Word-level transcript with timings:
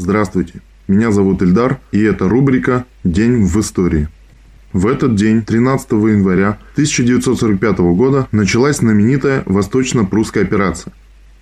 Здравствуйте, 0.00 0.60
меня 0.86 1.10
зовут 1.10 1.42
Ильдар, 1.42 1.80
и 1.90 2.00
это 2.00 2.28
рубрика 2.28 2.84
«День 3.02 3.44
в 3.44 3.58
истории». 3.58 4.06
В 4.72 4.86
этот 4.86 5.16
день, 5.16 5.42
13 5.42 5.90
января 5.90 6.58
1945 6.74 7.78
года, 7.78 8.28
началась 8.30 8.76
знаменитая 8.76 9.42
Восточно-Прусская 9.46 10.44
операция. 10.44 10.92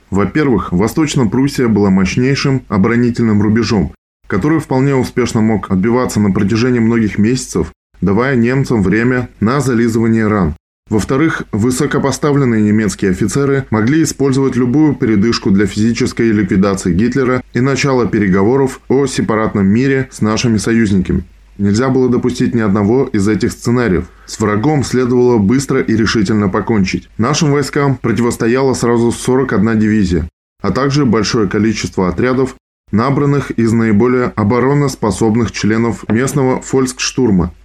Во-первых, 0.08 0.72
Восточно-Пруссия 0.72 1.68
была 1.68 1.90
мощнейшим 1.90 2.62
оборонительным 2.68 3.42
рубежом, 3.42 3.92
который 4.26 4.58
вполне 4.58 4.94
успешно 4.94 5.42
мог 5.42 5.70
отбиваться 5.70 6.18
на 6.18 6.30
протяжении 6.30 6.80
многих 6.80 7.18
месяцев, 7.18 7.72
давая 8.00 8.36
немцам 8.36 8.82
время 8.82 9.28
на 9.38 9.60
зализывание 9.60 10.28
ран. 10.28 10.54
Во-вторых, 10.88 11.42
высокопоставленные 11.50 12.62
немецкие 12.62 13.10
офицеры 13.10 13.66
могли 13.70 14.04
использовать 14.04 14.54
любую 14.54 14.94
передышку 14.94 15.50
для 15.50 15.66
физической 15.66 16.30
ликвидации 16.30 16.94
Гитлера 16.94 17.42
и 17.54 17.60
начала 17.60 18.06
переговоров 18.06 18.80
о 18.88 19.06
сепаратном 19.06 19.66
мире 19.66 20.08
с 20.12 20.20
нашими 20.20 20.58
союзниками. 20.58 21.24
Нельзя 21.58 21.88
было 21.88 22.08
допустить 22.08 22.54
ни 22.54 22.60
одного 22.60 23.06
из 23.06 23.26
этих 23.26 23.50
сценариев. 23.50 24.04
С 24.26 24.38
врагом 24.38 24.84
следовало 24.84 25.38
быстро 25.38 25.80
и 25.80 25.96
решительно 25.96 26.48
покончить. 26.48 27.08
Нашим 27.18 27.50
войскам 27.50 27.96
противостояло 27.96 28.74
сразу 28.74 29.10
41 29.10 29.80
дивизия, 29.80 30.28
а 30.62 30.70
также 30.70 31.04
большое 31.04 31.48
количество 31.48 32.08
отрядов, 32.08 32.54
набранных 32.92 33.50
из 33.50 33.72
наиболее 33.72 34.32
обороноспособных 34.36 35.50
членов 35.50 36.08
местного 36.08 36.60
фольксштурма– 36.60 37.52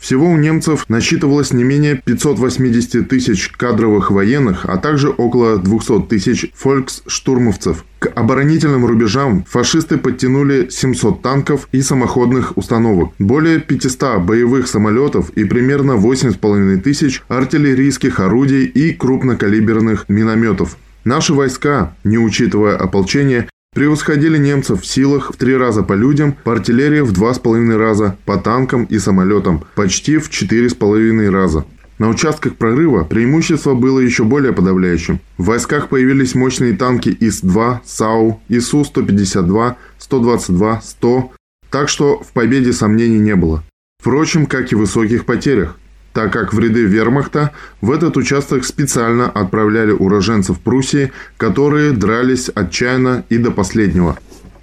всего 0.00 0.30
у 0.30 0.36
немцев 0.36 0.86
насчитывалось 0.88 1.52
не 1.52 1.62
менее 1.62 2.00
580 2.02 3.06
тысяч 3.06 3.48
кадровых 3.48 4.10
военных, 4.10 4.64
а 4.64 4.78
также 4.78 5.10
около 5.10 5.58
200 5.58 6.06
тысяч 6.08 6.50
фольксштурмовцев. 6.54 7.84
К 7.98 8.10
оборонительным 8.16 8.86
рубежам 8.86 9.44
фашисты 9.46 9.98
подтянули 9.98 10.68
700 10.70 11.20
танков 11.20 11.68
и 11.70 11.82
самоходных 11.82 12.56
установок, 12.56 13.12
более 13.18 13.60
500 13.60 14.22
боевых 14.22 14.68
самолетов 14.68 15.28
и 15.30 15.44
примерно 15.44 15.92
8,5 15.92 16.80
тысяч 16.80 17.22
артиллерийских 17.28 18.20
орудий 18.20 18.64
и 18.64 18.94
крупнокалиберных 18.94 20.08
минометов. 20.08 20.78
Наши 21.04 21.34
войска, 21.34 21.94
не 22.04 22.16
учитывая 22.18 22.76
ополчение, 22.76 23.48
Превосходили 23.72 24.36
немцев 24.36 24.82
в 24.82 24.86
силах 24.86 25.32
в 25.32 25.36
три 25.36 25.56
раза 25.56 25.84
по 25.84 25.92
людям, 25.92 26.36
по 26.42 26.54
артиллерии 26.54 27.02
в 27.02 27.12
два 27.12 27.32
с 27.32 27.38
половиной 27.38 27.76
раза, 27.76 28.16
по 28.24 28.36
танкам 28.36 28.82
и 28.82 28.98
самолетам 28.98 29.64
почти 29.76 30.18
в 30.18 30.28
четыре 30.28 30.68
с 30.68 30.74
половиной 30.74 31.30
раза. 31.30 31.64
На 32.00 32.08
участках 32.08 32.56
прорыва 32.56 33.04
преимущество 33.04 33.74
было 33.74 34.00
еще 34.00 34.24
более 34.24 34.52
подавляющим. 34.52 35.20
В 35.38 35.44
войсках 35.44 35.88
появились 35.88 36.34
мощные 36.34 36.76
танки 36.76 37.10
ИС-2, 37.10 37.78
САУ, 37.84 38.40
ИСУ-152, 38.48 39.76
122, 39.98 40.80
100, 40.80 41.30
так 41.70 41.88
что 41.88 42.20
в 42.24 42.32
победе 42.32 42.72
сомнений 42.72 43.20
не 43.20 43.36
было. 43.36 43.62
Впрочем, 44.00 44.46
как 44.46 44.72
и 44.72 44.74
в 44.74 44.80
высоких 44.80 45.24
потерях 45.26 45.78
так 46.20 46.34
как 46.34 46.52
в 46.52 46.58
ряды 46.58 46.82
вермахта 46.84 47.52
в 47.80 47.90
этот 47.90 48.18
участок 48.18 48.66
специально 48.66 49.26
отправляли 49.26 49.92
уроженцев 49.92 50.60
Пруссии, 50.60 51.12
которые 51.38 51.92
дрались 51.92 52.50
отчаянно 52.50 53.24
и 53.30 53.38
до 53.38 53.50
последнего. 53.50 54.18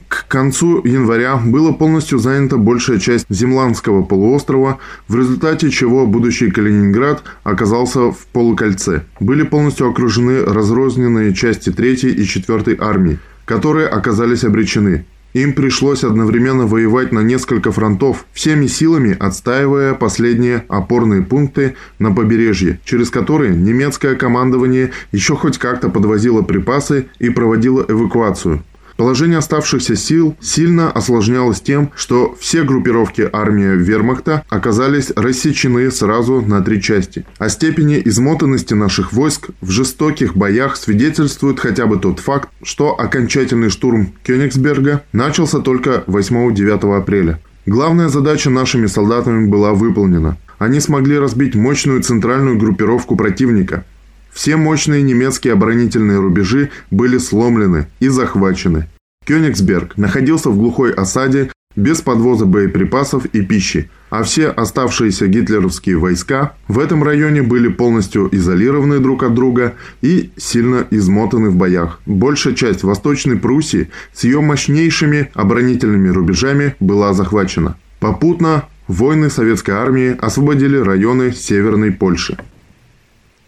К 0.08 0.28
концу 0.28 0.86
января 0.86 1.38
была 1.38 1.74
полностью 1.74 2.20
занята 2.20 2.58
большая 2.58 3.00
часть 3.00 3.26
Земландского 3.30 4.04
полуострова, 4.04 4.78
в 5.08 5.18
результате 5.18 5.72
чего 5.72 6.06
будущий 6.06 6.52
Калининград 6.52 7.24
оказался 7.44 8.12
в 8.12 8.28
полукольце. 8.32 9.06
Были 9.20 9.42
полностью 9.42 9.90
окружены 9.90 10.46
разрозненные 10.46 11.34
части 11.34 11.72
3 11.72 11.94
и 11.94 12.24
4 12.24 12.78
армии, 12.80 13.18
которые 13.46 13.88
оказались 13.88 14.44
обречены. 14.44 15.06
Им 15.38 15.54
пришлось 15.54 16.04
одновременно 16.04 16.66
воевать 16.66 17.12
на 17.12 17.20
несколько 17.20 17.72
фронтов, 17.72 18.26
всеми 18.34 18.66
силами 18.66 19.16
отстаивая 19.20 19.94
последние 19.94 20.66
опорные 20.68 21.22
пункты 21.22 21.76
на 22.00 22.12
побережье, 22.12 22.80
через 22.84 23.12
которые 23.12 23.56
немецкое 23.56 24.16
командование 24.16 24.90
еще 25.12 25.36
хоть 25.36 25.60
как-то 25.60 25.90
подвозило 25.90 26.42
припасы 26.42 27.10
и 27.20 27.30
проводило 27.30 27.86
эвакуацию. 27.88 28.64
Положение 28.98 29.38
оставшихся 29.38 29.96
сил 29.96 30.36
сильно 30.42 30.92
осложнялось 30.92 31.62
тем, 31.62 31.92
что 31.96 32.36
все 32.40 32.64
группировки 32.64 33.30
армии 33.32 33.78
вермахта 33.78 34.44
оказались 34.50 35.12
рассечены 35.16 35.92
сразу 35.92 36.42
на 36.42 36.62
три 36.62 36.82
части. 36.82 37.24
О 37.38 37.48
степени 37.48 38.02
измотанности 38.04 38.74
наших 38.74 39.14
войск 39.14 39.50
в 39.62 39.70
жестоких 39.70 40.36
боях 40.36 40.76
свидетельствует 40.76 41.60
хотя 41.60 41.86
бы 41.86 41.98
тот 41.98 42.20
факт, 42.20 42.50
что 42.64 43.00
окончательный 43.00 43.70
штурм 43.70 44.14
Кёнигсберга 44.24 45.04
начался 45.14 45.60
только 45.60 46.04
8-9 46.08 46.98
апреля. 46.98 47.40
Главная 47.68 48.10
задача 48.10 48.50
нашими 48.50 48.88
солдатами 48.88 49.46
была 49.46 49.74
выполнена. 49.74 50.38
Они 50.58 50.80
смогли 50.80 51.20
разбить 51.20 51.54
мощную 51.54 52.02
центральную 52.02 52.58
группировку 52.58 53.16
противника– 53.16 53.86
все 54.38 54.56
мощные 54.56 55.02
немецкие 55.02 55.54
оборонительные 55.54 56.20
рубежи 56.20 56.70
были 56.92 57.18
сломлены 57.18 57.88
и 58.00 58.08
захвачены. 58.08 58.88
Кёнигсберг 59.26 59.98
находился 59.98 60.52
в 60.52 60.58
глухой 60.58 60.94
осаде 60.94 61.50
без 61.76 62.02
подвоза 62.02 62.46
боеприпасов 62.46 63.26
и 63.26 63.42
пищи, 63.42 63.90
а 64.12 64.22
все 64.22 64.50
оставшиеся 64.50 65.26
гитлеровские 65.26 65.98
войска 65.98 66.54
в 66.68 66.78
этом 66.78 67.04
районе 67.04 67.42
были 67.42 67.68
полностью 67.68 68.30
изолированы 68.32 69.00
друг 69.00 69.24
от 69.24 69.34
друга 69.34 69.74
и 70.04 70.30
сильно 70.38 70.86
измотаны 70.92 71.50
в 71.50 71.56
боях. 71.56 72.00
Большая 72.06 72.54
часть 72.54 72.84
Восточной 72.84 73.38
Пруссии 73.38 73.90
с 74.14 74.24
ее 74.24 74.42
мощнейшими 74.42 75.32
оборонительными 75.34 76.10
рубежами 76.10 76.76
была 76.80 77.14
захвачена. 77.14 77.76
Попутно 78.00 78.66
войны 78.88 79.32
советской 79.32 79.72
армии 79.72 80.16
освободили 80.22 80.78
районы 80.78 81.32
Северной 81.32 81.92
Польши. 81.92 82.38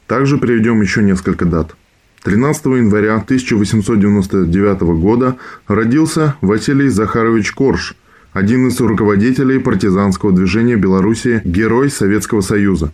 Также 0.09 0.39
приведем 0.39 0.81
еще 0.81 1.03
несколько 1.03 1.45
дат. 1.45 1.75
13 2.23 2.65
января 2.65 3.17
1899 3.17 4.81
года 4.99 5.37
родился 5.67 6.35
Василий 6.41 6.89
Захарович 6.89 7.51
Корж, 7.51 7.95
один 8.33 8.69
из 8.69 8.79
руководителей 8.79 9.59
партизанского 9.59 10.31
движения 10.31 10.77
Беларуси, 10.77 11.43
герой 11.45 11.91
Советского 11.91 12.41
Союза. 12.41 12.91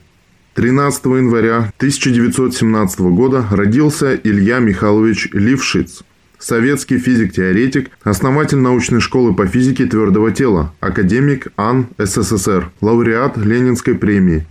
13 0.56 1.06
января 1.06 1.72
1917 1.78 3.00
года 3.00 3.46
родился 3.50 4.14
Илья 4.22 4.60
Михайлович 4.60 5.30
Лившиц, 5.32 6.04
советский 6.38 6.98
физик-теоретик, 6.98 7.92
основатель 8.04 8.58
научной 8.58 9.00
школы 9.00 9.34
по 9.34 9.48
физике 9.48 9.86
твердого 9.86 10.32
тела, 10.32 10.74
академик 10.82 11.48
АН 11.56 11.88
СССР, 11.98 12.72
лауреат 12.82 13.38
Ленинской 13.38 13.96
премии, 13.96 14.46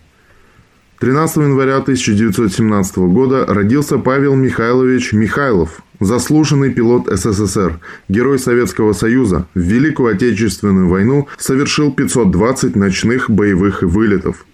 13 1.05 1.37
января 1.37 1.77
1917 1.77 2.97
года 2.97 3.45
родился 3.45 3.99
Павел 3.99 4.37
Михайлович 4.37 5.13
Михайлов, 5.13 5.83
заслуженный 6.01 6.73
пилот 6.73 7.09
СССР, 7.09 7.79
герой 8.09 8.39
Советского 8.39 8.95
Союза, 8.95 9.47
в 9.53 9.59
Великую 9.59 10.15
Отечественную 10.15 10.89
войну 10.89 11.29
совершил 11.37 11.93
520 11.93 12.75
ночных 12.75 13.29
боевых 13.29 13.83
вылетов. 13.83 14.47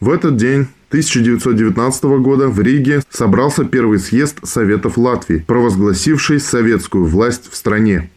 В 0.00 0.08
этот 0.08 0.36
день 0.38 0.68
1919 0.88 2.04
года 2.22 2.48
в 2.48 2.58
Риге 2.62 3.02
собрался 3.10 3.66
первый 3.66 3.98
съезд 3.98 4.38
Советов 4.44 4.96
Латвии, 4.96 5.44
провозгласивший 5.46 6.40
советскую 6.40 7.04
власть 7.04 7.50
в 7.52 7.54
стране. 7.54 8.08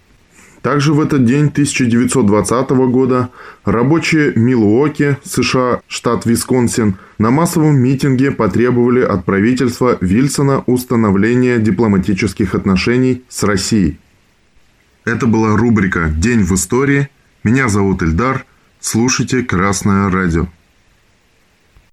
Также 0.61 0.94
в 0.94 0.99
этот 0.99 1.25
день 1.25 1.47
1920 1.47 2.69
года 2.69 3.29
рабочие 3.66 4.33
Милуоки, 4.35 5.17
США, 5.23 5.81
штат 5.88 6.25
Висконсин, 6.25 6.97
на 7.17 7.31
массовом 7.31 7.77
митинге 7.77 8.31
потребовали 8.31 9.01
от 9.01 9.25
правительства 9.25 9.97
Вильсона 10.01 10.63
установления 10.67 11.57
дипломатических 11.57 12.53
отношений 12.53 13.23
с 13.27 13.44
Россией. 13.44 13.99
Это 15.03 15.25
была 15.25 15.57
рубрика 15.57 16.13
«День 16.16 16.44
в 16.44 16.53
истории». 16.53 17.09
Меня 17.43 17.67
зовут 17.67 18.03
Эльдар. 18.03 18.46
Слушайте 18.79 19.41
«Красное 19.41 20.11
радио». 20.11 20.47